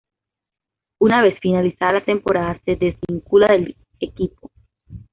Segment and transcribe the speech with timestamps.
[0.99, 4.49] Una vez finalizada la temporada, se desvincula del equipo.